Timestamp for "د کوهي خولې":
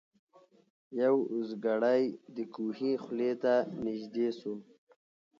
2.35-3.31